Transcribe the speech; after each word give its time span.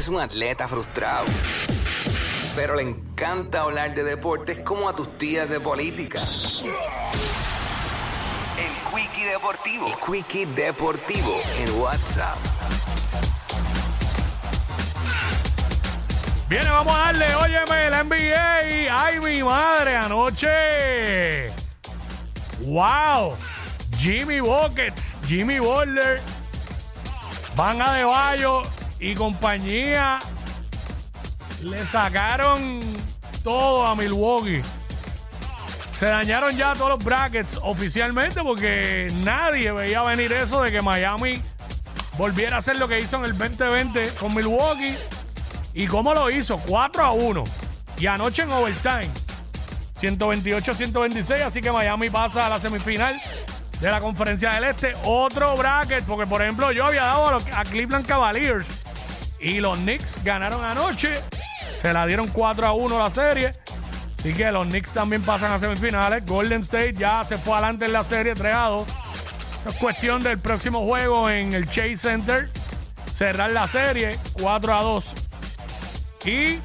es 0.00 0.08
un 0.08 0.18
atleta 0.18 0.66
frustrado, 0.66 1.26
pero 2.56 2.74
le 2.74 2.80
encanta 2.80 3.60
hablar 3.60 3.94
de 3.94 4.02
deportes 4.02 4.60
como 4.60 4.88
a 4.88 4.94
tus 4.94 5.18
tías 5.18 5.46
de 5.46 5.60
política. 5.60 6.22
El 8.56 8.72
Quickie 8.90 9.26
Deportivo. 9.26 9.86
El 9.86 9.94
Quickie 9.96 10.46
Deportivo 10.46 11.38
en 11.58 11.78
WhatsApp. 11.78 12.38
Viene, 16.48 16.70
vamos 16.70 16.94
a 16.94 17.12
darle, 17.12 17.34
óyeme, 17.34 17.90
la 17.90 18.02
NBA. 18.02 19.04
Ay, 19.04 19.20
mi 19.20 19.42
madre, 19.42 19.96
anoche. 19.96 21.50
Wow. 22.62 23.36
Jimmy 23.98 24.40
Buckets, 24.40 25.18
Jimmy 25.26 25.58
Butler, 25.58 26.22
Van 27.54 27.82
a 27.82 27.92
de 27.92 28.04
Bayo 28.04 28.62
y 29.00 29.14
compañía 29.14 30.18
le 31.62 31.78
sacaron 31.86 32.80
todo 33.42 33.86
a 33.86 33.96
Milwaukee. 33.96 34.62
Se 35.98 36.06
dañaron 36.06 36.56
ya 36.56 36.72
todos 36.72 36.90
los 36.90 37.04
brackets 37.04 37.58
oficialmente 37.62 38.42
porque 38.42 39.06
nadie 39.22 39.72
veía 39.72 40.02
venir 40.02 40.32
eso 40.32 40.62
de 40.62 40.70
que 40.70 40.80
Miami 40.80 41.42
volviera 42.16 42.56
a 42.56 42.58
hacer 42.60 42.78
lo 42.78 42.88
que 42.88 43.00
hizo 43.00 43.16
en 43.16 43.24
el 43.24 43.36
2020 43.36 44.14
con 44.18 44.34
Milwaukee. 44.34 44.96
¿Y 45.74 45.86
cómo 45.86 46.14
lo 46.14 46.30
hizo? 46.30 46.58
4 46.58 47.02
a 47.02 47.12
1. 47.12 47.44
Y 47.98 48.06
anoche 48.06 48.42
en 48.42 48.50
overtime. 48.50 49.10
128-126. 50.00 51.42
Así 51.42 51.60
que 51.60 51.70
Miami 51.70 52.08
pasa 52.08 52.46
a 52.46 52.48
la 52.48 52.60
semifinal 52.60 53.20
de 53.80 53.90
la 53.90 54.00
conferencia 54.00 54.52
del 54.52 54.64
Este. 54.64 54.94
Otro 55.04 55.56
bracket. 55.56 56.04
Porque, 56.04 56.26
por 56.26 56.42
ejemplo, 56.42 56.72
yo 56.72 56.86
había 56.86 57.04
dado 57.04 57.26
a, 57.26 57.60
a 57.60 57.64
Cleveland 57.64 58.06
Cavaliers. 58.06 58.84
Y 59.40 59.60
los 59.60 59.78
Knicks 59.78 60.22
ganaron 60.22 60.64
anoche. 60.64 61.20
Se 61.80 61.92
la 61.92 62.06
dieron 62.06 62.28
4 62.28 62.66
a 62.66 62.72
1 62.72 62.98
la 62.98 63.10
serie. 63.10 63.52
Así 64.18 64.34
que 64.34 64.52
los 64.52 64.66
Knicks 64.66 64.92
también 64.92 65.22
pasan 65.22 65.50
a 65.52 65.58
semifinales. 65.58 66.26
Golden 66.26 66.62
State 66.62 66.94
ya 66.94 67.24
se 67.24 67.38
fue 67.38 67.54
adelante 67.54 67.86
en 67.86 67.94
la 67.94 68.04
serie 68.04 68.34
3 68.34 68.52
a 68.52 68.66
2. 68.66 68.88
Esto 68.88 69.68
es 69.70 69.74
cuestión 69.76 70.22
del 70.22 70.38
próximo 70.38 70.84
juego 70.84 71.30
en 71.30 71.54
el 71.54 71.66
Chase 71.68 71.96
Center. 71.96 72.50
Cerrar 73.16 73.50
la 73.52 73.66
serie 73.66 74.18
4 74.34 74.74
a 74.74 74.82
2. 74.82 75.04
Y 76.26 76.60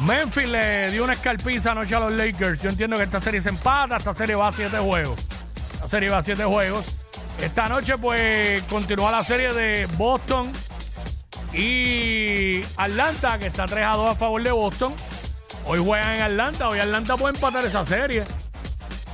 Memphis 0.00 0.48
le 0.48 0.90
dio 0.90 1.04
una 1.04 1.14
escalpiza 1.14 1.72
anoche 1.72 1.94
a 1.94 2.00
los 2.00 2.12
Lakers. 2.12 2.60
Yo 2.60 2.68
entiendo 2.68 2.96
que 2.96 3.04
esta 3.04 3.22
serie 3.22 3.40
se 3.40 3.48
empata. 3.48 3.96
Esta 3.96 4.12
serie 4.12 4.34
va 4.34 4.48
a 4.48 4.52
7 4.52 4.76
juegos. 4.78 5.18
La 5.80 5.88
serie 5.88 6.10
va 6.10 6.18
a 6.18 6.22
7 6.22 6.44
juegos. 6.44 7.06
Esta 7.40 7.68
noche, 7.68 7.96
pues, 7.96 8.62
continúa 8.64 9.10
la 9.10 9.24
serie 9.24 9.52
de 9.52 9.86
Boston 9.96 10.52
y 11.52 12.62
Atlanta, 12.76 13.38
que 13.38 13.46
está 13.46 13.66
3 13.66 13.84
a 13.84 13.96
2 13.96 14.10
a 14.10 14.14
favor 14.14 14.42
de 14.42 14.52
Boston. 14.52 14.94
Hoy 15.66 15.78
juegan 15.84 16.16
en 16.16 16.22
Atlanta. 16.22 16.68
Hoy 16.68 16.78
Atlanta 16.78 17.16
puede 17.16 17.34
empatar 17.34 17.64
esa 17.64 17.84
serie. 17.84 18.24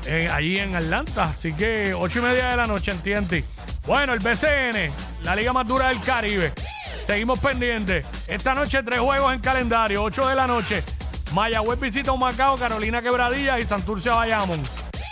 eh, 0.06 0.28
allí 0.33 0.58
en 0.58 0.75
Atlanta. 0.75 1.25
Así 1.30 1.53
que 1.53 1.94
8 1.94 2.19
y 2.19 2.22
media 2.22 2.48
de 2.48 2.56
la 2.56 2.66
noche 2.66 2.91
en 2.91 2.98
TNT. 2.98 3.44
Bueno, 3.86 4.12
el 4.12 4.19
BCN, 4.20 4.92
la 5.22 5.34
liga 5.36 5.53
más 5.53 5.66
dura 5.66 5.88
del 5.88 6.00
Caribe. 6.00 6.53
Seguimos 7.06 7.38
pendientes. 7.41 8.05
Esta 8.28 8.55
noche 8.55 8.83
tres 8.83 9.00
juegos 9.00 9.33
en 9.33 9.41
calendario. 9.41 10.03
8 10.03 10.28
de 10.28 10.34
la 10.34 10.47
noche. 10.47 10.83
Mayagüez 11.33 11.80
visita 11.80 12.14
Macao, 12.14 12.56
Carolina 12.56 13.00
Quebradilla 13.03 13.58
y 13.58 13.62
Santurce 13.64 14.10
Bayamón. 14.10 14.62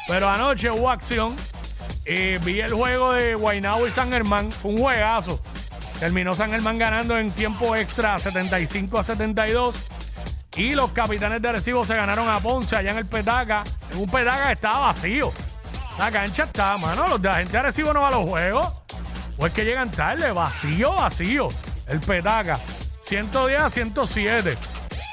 Pero 0.06 0.28
anoche 0.28 0.70
hubo 0.70 0.90
acción. 0.90 1.34
Eh, 2.04 2.38
vi 2.44 2.60
el 2.60 2.72
juego 2.72 3.12
de 3.12 3.34
Guaynabo 3.34 3.86
y 3.86 3.90
San 3.90 4.10
Germán. 4.10 4.48
Un 4.62 4.76
juegazo. 4.76 5.40
Terminó 6.00 6.32
San 6.32 6.50
Germán 6.50 6.78
ganando 6.78 7.18
en 7.18 7.30
tiempo 7.30 7.76
extra 7.76 8.18
75 8.18 8.98
a 8.98 9.04
72. 9.04 9.90
Y 10.56 10.70
los 10.70 10.92
capitanes 10.92 11.42
de 11.42 11.48
Arecibo 11.50 11.84
se 11.84 11.94
ganaron 11.94 12.26
a 12.26 12.40
Ponce 12.40 12.74
allá 12.74 12.92
en 12.92 12.96
el 12.96 13.06
Petaca. 13.06 13.64
En 13.92 13.98
un 13.98 14.06
Petaca 14.06 14.50
estaba 14.50 14.86
vacío. 14.86 15.30
La 15.98 16.10
cancha 16.10 16.44
está, 16.44 16.78
mano. 16.78 17.06
Los 17.06 17.20
de 17.20 17.28
la 17.28 17.34
gente 17.34 17.52
de 17.52 17.58
Arecibo 17.58 17.92
no 17.92 18.00
va 18.00 18.08
a 18.08 18.12
los 18.12 18.24
juegos. 18.24 18.82
O 19.36 19.46
es 19.46 19.52
que 19.52 19.62
llegan 19.62 19.90
tarde. 19.90 20.32
Vacío, 20.32 20.94
vacío. 20.94 21.48
El 21.86 22.00
Petaca. 22.00 22.58
110 23.04 23.62
a 23.62 23.68
107. 23.68 24.56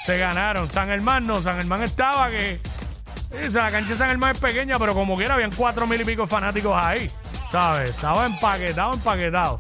Se 0.05 0.17
ganaron. 0.17 0.69
San 0.69 0.87
Germán 0.87 1.27
no. 1.27 1.41
San 1.41 1.57
Germán 1.57 1.83
estaba 1.83 2.29
que. 2.29 2.61
La 3.51 3.69
cancha 3.69 3.89
de 3.89 3.97
San 3.97 4.07
Germán 4.07 4.35
es 4.35 4.39
pequeña, 4.39 4.79
pero 4.79 4.93
como 4.93 5.17
quiera 5.17 5.33
habían 5.33 5.51
cuatro 5.51 5.85
mil 5.85 5.99
y 5.99 6.05
pico 6.05 6.25
fanáticos 6.25 6.73
ahí. 6.81 7.11
¿Sabes? 7.51 7.89
Estaba 7.89 8.25
empaquetado, 8.25 8.93
empaquetado. 8.93 9.59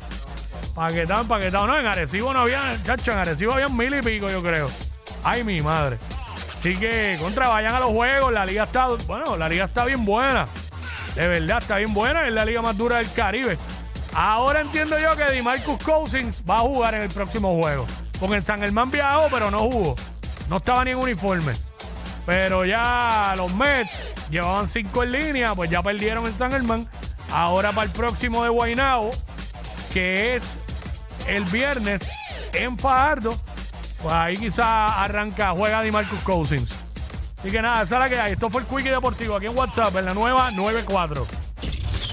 Paquetado, 0.77 1.21
empaquetado. 1.21 1.65
No, 1.65 1.79
en 1.79 1.87
Arecibo 1.87 2.31
no 2.33 2.41
había, 2.41 2.77
chacho, 2.83 3.11
en 3.11 3.17
Arecibo 3.17 3.53
había 3.53 3.67
mil 3.67 3.95
y 3.95 4.01
pico, 4.03 4.29
yo 4.29 4.43
creo. 4.43 4.69
Ay, 5.23 5.43
mi 5.43 5.59
madre. 5.59 5.97
Así 6.55 6.77
que, 6.77 7.17
contra, 7.19 7.47
vayan 7.47 7.73
a 7.73 7.79
los 7.79 7.89
juegos. 7.89 8.31
La 8.31 8.45
liga 8.45 8.65
está, 8.65 8.85
bueno, 9.07 9.35
la 9.37 9.49
liga 9.49 9.65
está 9.65 9.85
bien 9.85 10.05
buena. 10.05 10.47
De 11.15 11.27
verdad, 11.27 11.57
está 11.57 11.77
bien 11.77 11.95
buena. 11.95 12.27
Es 12.27 12.33
la 12.33 12.45
liga 12.45 12.61
más 12.61 12.77
dura 12.77 12.97
del 12.97 13.11
Caribe. 13.11 13.57
Ahora 14.13 14.61
entiendo 14.61 14.99
yo 14.99 15.15
que 15.15 15.23
DeMarcus 15.25 15.83
Cousins 15.83 16.43
va 16.47 16.57
a 16.57 16.59
jugar 16.59 16.93
en 16.93 17.01
el 17.01 17.09
próximo 17.09 17.59
juego. 17.59 17.87
Porque 18.19 18.35
en 18.35 18.43
San 18.43 18.59
Germán 18.59 18.91
viajó, 18.91 19.29
pero 19.31 19.49
no 19.49 19.61
jugó. 19.61 19.95
No 20.47 20.57
estaba 20.57 20.85
ni 20.85 20.91
en 20.91 20.97
uniforme. 20.97 21.53
Pero 22.27 22.65
ya 22.65 23.33
los 23.35 23.51
Mets 23.55 23.97
llevaban 24.29 24.69
cinco 24.69 25.01
en 25.01 25.11
línea, 25.11 25.55
pues 25.55 25.71
ya 25.71 25.81
perdieron 25.81 26.27
en 26.27 26.37
San 26.37 26.51
Germán. 26.51 26.87
Ahora 27.31 27.71
para 27.71 27.87
el 27.87 27.91
próximo 27.91 28.43
de 28.43 28.49
Guaynabo, 28.49 29.09
que 29.91 30.35
es 30.35 30.43
el 31.27 31.43
viernes 31.45 32.01
en 32.53 32.77
Fajardo, 32.77 33.31
pues 34.01 34.13
ahí 34.13 34.35
quizá 34.35 35.03
arranca, 35.03 35.51
juega 35.51 35.81
de 35.81 35.91
Marcus 35.91 36.21
Cousins. 36.23 36.69
Así 37.39 37.51
que 37.51 37.61
nada, 37.61 37.83
esa 37.83 37.95
es 37.95 38.01
la 38.03 38.09
que 38.09 38.19
hay. 38.19 38.33
Esto 38.33 38.49
fue 38.49 38.61
el 38.61 38.67
Quickie 38.67 38.89
Deportivo 38.89 39.35
aquí 39.35 39.45
en 39.45 39.57
WhatsApp, 39.57 39.95
en 39.97 40.05
la 40.05 40.13
nueva 40.13 40.51
94. 40.51 41.46